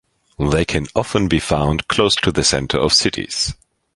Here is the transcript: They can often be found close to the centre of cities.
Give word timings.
They 0.39 0.65
can 0.65 0.87
often 0.95 1.27
be 1.27 1.39
found 1.39 1.87
close 1.87 2.15
to 2.15 2.31
the 2.31 2.43
centre 2.43 2.79
of 2.79 2.91
cities. 2.91 3.53